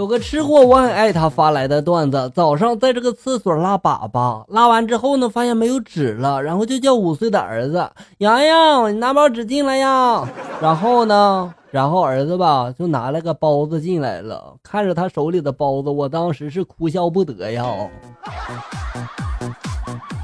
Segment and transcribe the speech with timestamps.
[0.00, 2.32] 有个吃货，我很爱他发来的段子。
[2.34, 10.26] 早上在这个厕所拉粑粑，拉完之后呢，发现没有纸了，然后就叫五岁的儿子洋洋，你拿包纸进来呀。
[10.58, 17.62] 然后呢，然后儿子吧就拿了个包子进来了，看着他手里的包子，我当时是哭笑不得呀。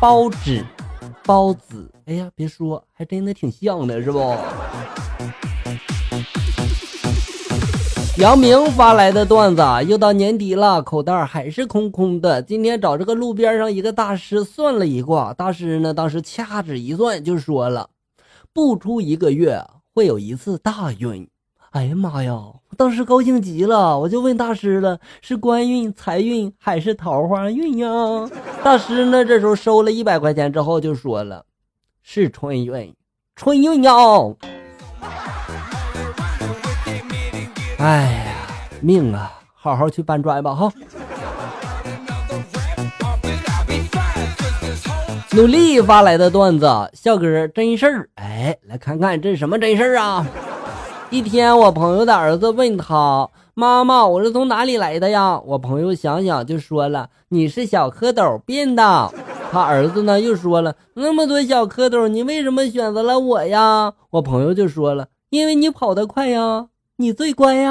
[0.00, 0.64] 包纸，
[1.26, 4.34] 包子，哎呀，别说，还真的挺像的，是不？
[8.18, 12.40] 杨明发来的段子，又到年底了，口袋还是空空的。
[12.40, 17.90] 今天找这个路边上一个大师算了一卦，大师呢当时掐指一算，就说了，
[18.54, 19.62] 不出一个月
[19.94, 21.28] 会有一次大运。
[21.72, 22.32] 哎呀妈呀！
[22.32, 27.88] 我当时高兴极了，我就问大师了，是官运、财运还是桃花运呀？
[28.64, 31.44] 大师呢这时候收了一百块钱之后就说了，
[32.02, 32.94] 是春运，
[33.34, 33.92] 春运呀。
[37.78, 38.34] 哎呀，
[38.80, 39.32] 命啊！
[39.54, 40.72] 好好去搬砖吧，哈！
[45.32, 50.26] 努力发来的段子，笑哥真事儿，哎，来看看这是什么真事儿啊？
[51.10, 59.12] 一天，我朋友的儿子问他妈妈：“我是从哪里来的呀？”我朋友想想就说了：“你是小蝌蚪变的。”
[59.52, 67.70] 他儿子呢又说了：“那么多小蝌蚪，你为什么选择了我呀？”我朋友就说了：“因为你跑得快呀。”你最乖呀！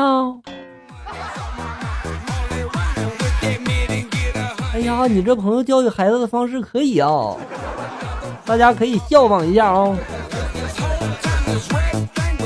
[4.72, 7.36] 哎呀，你这朋友教育孩子的方式可以啊，
[8.46, 9.98] 大家可以效仿一下啊。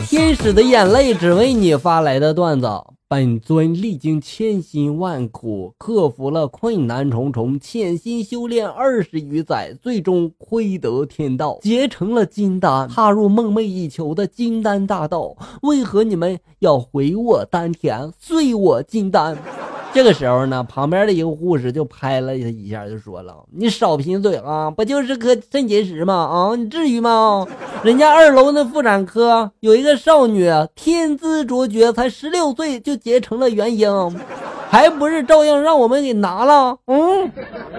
[0.09, 2.67] 天使的眼泪只为你发来的段子。
[3.07, 15.35] 本尊历经千辛万苦，克服了困难重重，潜心修炼二十余载，最终亏得天道，结成了金丹，踏入梦寐以求的金丹大道。
[15.61, 19.37] 为何你们要毁我丹田，碎我金丹？
[19.91, 26.13] 这个时候呢，旁边的一个护士就拍了他一下，就说了：“你少贫嘴啊，不就是颗肾结石吗？
[26.13, 27.45] 啊，你至于吗？
[27.83, 33.89] 人家二楼那妇产科有一个少女，天资卓绝，才十六岁就结成了元婴。”
[34.69, 36.77] 还不是照样让我们给拿了？
[36.85, 37.31] 嗯，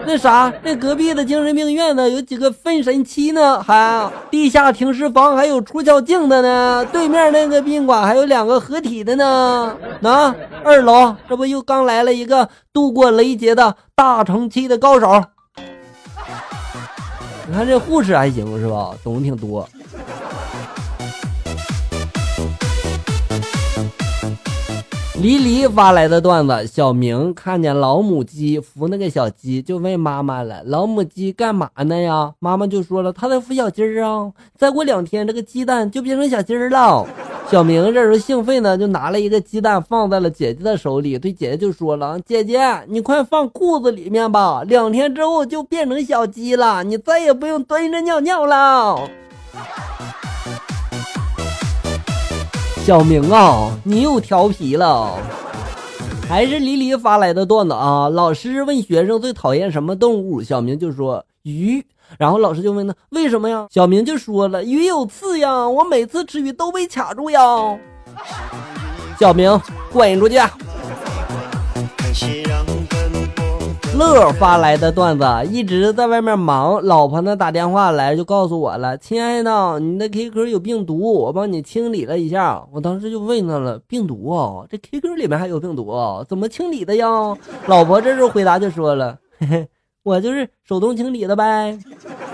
[0.05, 9.77] 那啥，那隔壁的精神病院呢，有几个分神期呢，还地下停尸房还有出窍镜的呢，对面那个宾馆还有两个合体的呢。
[10.01, 10.35] 那
[10.65, 15.23] 二楼这不又刚来了一个度过雷劫的大成期的高手？
[17.47, 18.91] 你看这护士还行是吧？
[19.05, 19.69] 懂得挺多。
[25.21, 37.07] 黎黎发来的段子：小明看见老母鸡孵那个小鸡，就问妈妈了：“老母鸡干嘛呢呀？”妈妈就说了：“它在孵小鸡儿啊，再过两天这个鸡蛋就变成小鸡儿了。”
[37.53, 48.97] 小明这时候兴奋呢，就拿了一个鸡蛋放在了姐姐的手里，对姐姐就说了：“姐姐，你快放裤子里面吧，两天之后就变成小鸡了，你再也不用蹲着尿尿了。”
[52.85, 55.17] 小明啊，你又调皮了，
[56.29, 58.09] 还是黎黎发来的段子啊？
[58.09, 61.85] 老师问学生最讨厌什么动物，小明就说鱼，
[62.19, 63.67] 然后老师就问他为什么呀？
[63.71, 67.41] 小明就说了鱼有刺呀，我每次吃鱼都被卡住呀。
[69.21, 69.61] 小明
[69.93, 70.41] 滚出去。
[74.09, 82.65] 乐发来的段子，一直在外面忙，老婆呢打电话来就告诉我了，亲爱的，你的 QQ 有病毒，我帮你清理了一下。
[82.73, 87.07] 我当时就问他了，病毒啊，这 QQ 里面还有病毒啊，怎么清理的呀？
[87.67, 89.69] 老婆这时候回答就说了，嘿嘿，
[90.03, 91.79] 我就是手动清理的呗。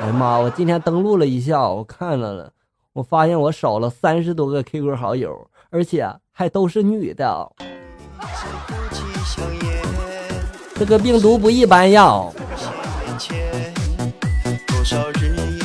[0.00, 2.50] 哎呀妈，我今天登录了一下，我看到了，
[2.93, 5.37] 我发现我少了三十多个 QQ 好友，
[5.71, 7.50] 而且还都是女的。
[10.79, 12.23] 这个病毒不一般呀！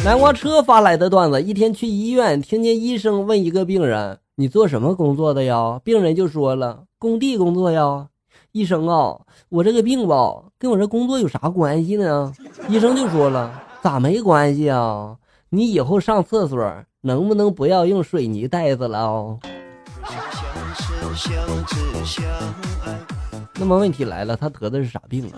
[0.04, 8.08] 南瓜车发来的段子：一天去医院，听见医生问一个病人：“你做什么工作的呀？”病人就说了：“工地工作呀。”
[8.54, 12.34] 医生啊，我这个病吧，跟我这工作有啥关系呢？
[12.70, 13.52] 医生就说了
[13.84, 15.18] ：“咋没关系啊？
[15.50, 16.66] 你以后上厕所
[17.02, 19.38] 能不能不要用水泥袋子了？”
[23.62, 25.38] 那么问题来了，他得的是啥病啊？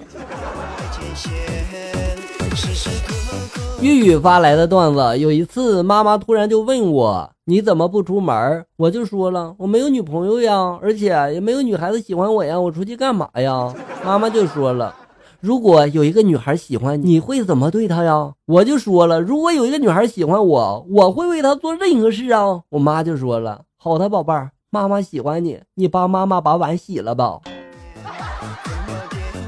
[3.81, 13.73] 玉玉发来的段子：有一次，妈妈突然就问我：“你怎么不出门？”我就说了：“我没有女朋友呀，而且也没有女孩子喜欢我呀，我出去干嘛呀？”
[14.05, 14.95] 妈妈就说了
[15.41, 27.41] ：“如果有一个女孩喜欢你，会怎么对她呀？”我就说了：“如果有一个女孩喜欢我，我会为她做任何事啊。”我妈就说了：“好的，宝贝儿，妈妈喜欢你，你帮妈妈把碗洗了吧。”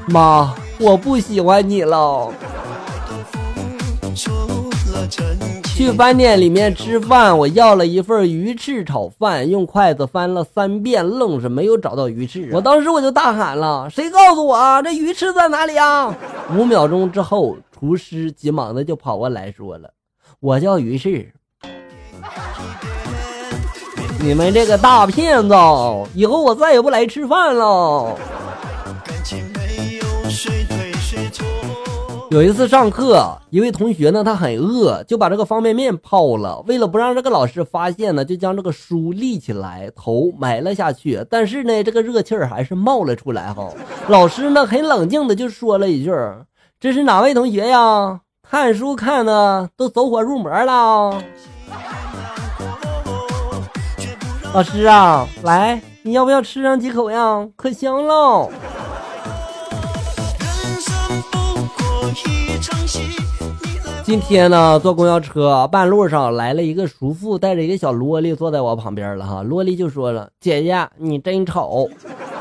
[0.06, 2.32] 妈，我不喜欢你了。
[5.74, 12.50] 去饭店里面吃饭，我要了一份鱼翅炒饭，用筷子翻了三遍，愣是没有找到鱼翅。
[12.52, 16.14] 我当时我就大喊了：“谁告诉我这鱼翅在哪里啊？”
[16.56, 19.90] 五秒钟之后，厨师急忙的就跑过来说了
[20.40, 21.30] ：“我叫鱼翅。”
[24.18, 25.54] 你们这个大骗子，
[26.14, 28.16] 以后我再也不来吃饭了。
[32.30, 36.60] 有一次上课，一位同学呢，他很饿，就把这个方便面泡了。
[36.66, 41.24] 为了不让这个老师发现呢，就将这个书立起来，头埋了下去。
[41.30, 43.68] 但是呢，这个热气儿还是冒了出来哈。
[44.08, 46.12] 老师呢，很冷静的就说了一句
[46.80, 48.20] ：“这是哪位同学呀？
[48.42, 51.16] 看书看的都走火入魔了。”
[54.52, 57.46] 老师啊，来，你要不要吃上几口呀？
[57.54, 58.50] 可香喽！
[64.04, 69.42] 今天呢，坐公交车，半路上来了一个叔父，带着一个小萝莉坐在我旁边了哈。
[69.42, 71.90] 萝莉就说了：“姐姐，你真丑。”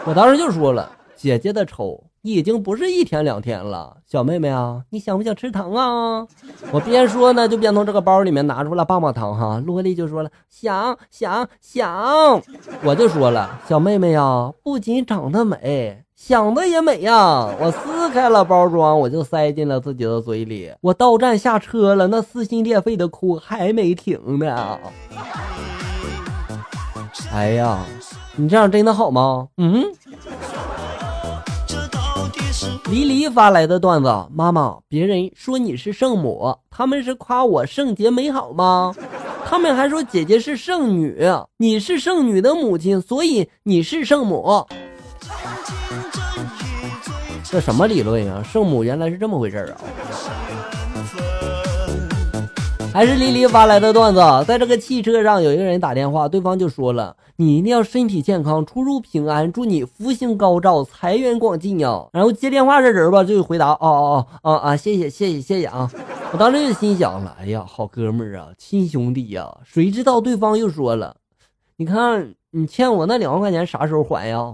[0.05, 6.27] 我当时就说了：“姐姐的丑已经不是一天两天了。”小妹妹啊，你想不想吃糖啊？
[6.71, 9.59] 我边说呢，就边从这个包里面拿出了棒棒糖哈。
[9.65, 12.39] 萝莉就说了：“想想想。”
[12.85, 17.45] 我就说了：“小妹妹呀，不仅长得美。”想的也美呀！
[17.59, 20.71] 我撕开了包装，我就塞进了自己的嘴里。
[20.79, 24.79] 我到站下车了，那撕心裂肺的哭还没停呢。
[27.33, 27.85] 哎呀，
[28.37, 29.49] 你这样真的好吗？
[29.57, 29.83] 嗯。
[32.89, 38.95] 黎黎发来的段子：妈妈，别人说你是圣母，他们是夸我圣洁美好吗？
[39.45, 41.21] 他们还说姐姐是圣女，
[41.57, 44.65] 你是圣女的母亲，所以你是圣母。
[47.55, 48.43] 这什么理论呀？
[48.43, 49.79] 圣母原来是这么回事啊！
[52.91, 65.89] 还是黎黎发来的段子，在这个汽车上有一个人打电话，对方就说了：“你一定要身体健康，出入平安，祝你福星高照，财源广进呀。”然后接电话这人吧就回答：“哦哦哦啊啊，谢谢谢谢谢谢啊！”
[66.33, 71.15] 我当时就心想了：“哎呀，好哥们儿啊，亲兄弟呀！”谁知道对方又说了
[71.79, 74.53] ：“你看你欠我那两万块钱啥时候还呀？”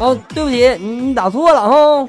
[0.00, 2.08] 哦，对不起，你你打错了哈。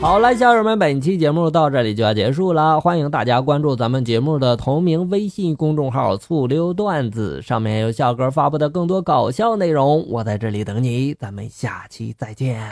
[0.00, 10.06] 好了，小友们，本期节目到这里就要结束了，欢迎大家关注咱们节目的同名微信公众号“醋溜段子”，上面有笑哥发布的更多搞笑内容。
[10.08, 12.70] 我在这里等你，咱们下期再见。